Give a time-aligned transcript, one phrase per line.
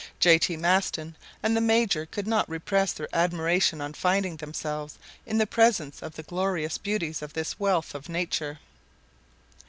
[0.19, 0.39] J.
[0.39, 0.57] T.
[0.57, 6.01] Maston and the major could not repress their admiration on finding themselves in the presence
[6.01, 8.57] of the glorious beauties of this wealth of nature.